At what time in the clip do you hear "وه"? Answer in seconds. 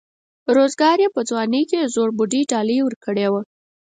3.31-3.41